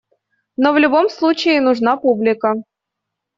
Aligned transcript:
Но 0.57 0.73
в 0.73 0.79
любом 0.79 1.09
случае 1.11 1.61
нужна 1.61 1.95
публика. 1.95 2.55